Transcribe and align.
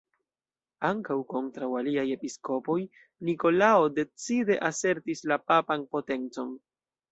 Ankaŭ 0.87 1.17
kontraŭ 1.33 1.69
aliaj 1.81 2.05
episkopoj 2.13 2.79
Nikolao 3.31 3.87
decide 4.01 4.59
asertis 4.73 5.25
la 5.33 5.41
papan 5.55 5.89
potencon. 5.95 6.53